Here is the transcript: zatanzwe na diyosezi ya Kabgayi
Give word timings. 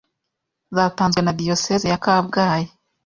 zatanzwe 0.75 1.21
na 1.23 1.31
diyosezi 1.39 1.87
ya 1.91 1.97
Kabgayi 2.05 2.67